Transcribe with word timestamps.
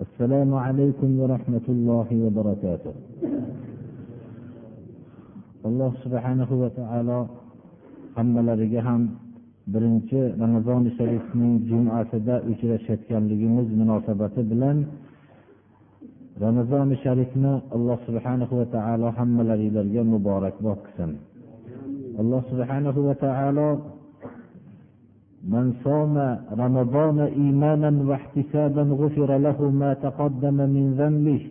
السلام 0.00 0.54
عليكم 0.54 1.20
ورحمة 1.20 1.66
الله 1.68 2.08
وبركاته. 2.24 2.94
الله 5.68 5.92
سبحانه 6.04 6.50
وتعالى 6.62 7.18
أما 8.18 8.40
لرجهم 8.40 9.00
برنج 9.72 10.10
رمضان 10.42 10.84
شريف 10.98 11.24
من 11.40 11.50
جمعة 11.70 12.12
دا 12.28 12.36
أجرى 12.50 12.78
شتكام 12.78 13.22
لجمز 13.28 13.68
مناسبة 13.80 14.36
بلن 14.36 14.78
رمضان 16.44 16.88
شريفنا 17.04 17.52
الله 17.76 17.98
سبحانه 18.06 18.50
وتعالى 18.60 19.06
حمل 19.16 19.48
لرجهم 19.60 20.06
مبارك 20.14 20.54
باكسن. 20.60 21.10
الله 22.20 22.40
سبحانه 22.52 22.96
وتعالى 23.08 23.68
من 25.53 25.65
صام 25.83 26.15
رمضان 26.63 27.19
إيمانا 27.19 27.91
واحتسابا 28.09 28.83
غفر 29.01 29.29
له 29.45 29.59
ما 29.81 29.91
تقدم 30.05 30.57
من 30.75 30.85
ذنبه 30.99 31.41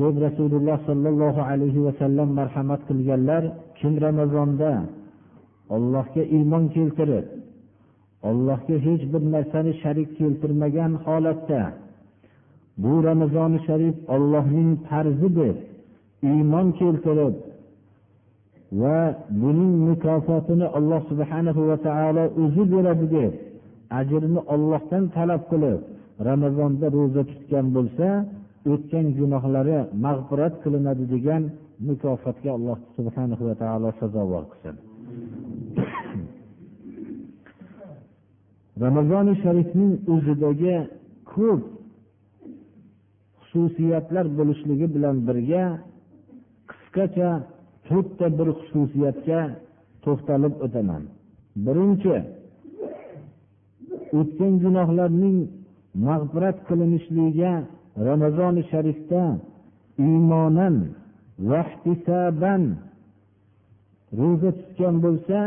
deb 0.00 0.14
rasululloh 0.26 0.78
sollallohu 0.88 1.40
alayhi 1.50 1.84
vasallam 1.86 2.28
marhamat 2.40 2.80
qilganlar 2.88 3.42
kim 3.78 3.92
ramazonda 4.06 4.72
ollohga 5.74 6.22
iymon 6.36 6.64
keltirib 6.76 7.26
ollohga 8.28 8.76
hech 8.86 9.02
bir 9.12 9.22
narsani 9.34 9.72
sharik 9.82 10.10
keltirmagan 10.18 10.92
holatda 11.04 11.62
bu 12.82 12.92
ramazoni 13.08 13.58
sharif 13.66 13.96
ollohning 14.14 14.70
farzi 14.88 15.28
deb 15.40 15.56
iymon 16.32 16.66
keltirib 16.80 17.34
va 18.79 18.97
buning 19.41 19.73
mukofotini 19.89 20.65
alloh 20.77 21.01
subhanahu 21.11 21.61
va 21.69 21.77
taolo 21.87 22.23
o'zi 22.43 22.63
beradi 22.73 23.07
deb 23.15 23.33
ajrini 23.99 24.41
ollohdan 24.53 25.03
talab 25.15 25.41
qilib 25.51 25.79
ramazonda 26.29 26.87
ro'za 26.97 27.21
tutgan 27.31 27.65
bo'lsa 27.75 28.07
o'tgan 28.71 29.05
gunohlari 29.17 29.77
mag'firat 30.05 30.53
qilinadi 30.63 31.03
degan 31.13 31.41
mukofotga 31.87 32.49
alloh 32.57 32.77
subhanahu 32.97 33.43
va 33.49 33.55
taolo 33.63 33.89
sazovor 33.99 34.43
qilsin. 34.51 34.75
Ramazoni 38.85 39.33
sharifning 39.43 39.93
o'zidagi 40.13 40.75
ko'p 41.33 41.61
xususiyatlar 43.51 44.25
bo'lishligi 44.37 44.87
bilan 44.95 45.15
birga 45.27 45.63
qisqacha 46.71 47.29
to'rtta 47.91 48.27
bir 48.37 48.47
xususiyatga 48.59 49.39
to'xtalib 50.03 50.53
o'taman. 50.65 51.03
Birinchi 51.65 52.15
o'tgan 54.19 54.53
gunohlarning 54.63 55.37
mag'firat 56.07 56.57
qilinishligiga 56.67 57.51
ramazoni 58.07 58.63
sharifda 58.71 59.23
iymonan 60.07 60.75
vahtisaban 61.51 62.63
ro'za 64.19 64.49
tutgan 64.59 64.95
bo'lsa 65.05 65.39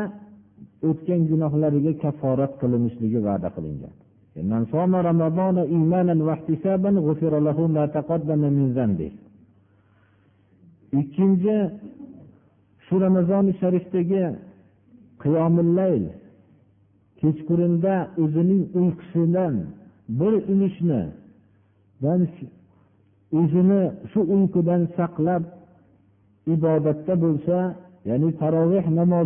o'tgan 0.88 1.21
gunohlariga 1.31 1.93
kafforat 2.04 2.53
qilinishligi 2.60 3.21
va'da 3.28 3.49
qilingan. 3.56 3.94
Ikkinchi 11.00 11.56
shu 12.94 13.00
ramazoni 13.00 13.53
sharifdagi 13.60 14.25
qiyomillayl 15.22 16.05
kechqurunda 17.21 17.94
o'zining 18.22 18.62
uyqusidan 18.81 19.55
bir 20.19 20.34
ulushni 20.53 21.03
o'zini 23.41 23.83
shu 24.10 24.21
uyqudan 24.34 24.83
saqlab 24.97 25.43
ibodatda 26.54 27.15
bo'lsa 27.25 27.59
ya'ni 28.09 28.31
taroveh 28.41 28.84
namozi 28.99 29.22